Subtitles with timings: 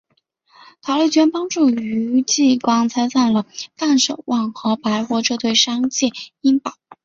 [0.81, 3.45] 陶莉娟帮助于继光拆散了
[3.77, 6.07] 范守望与白活这对商界
[6.41, 6.73] 孖宝。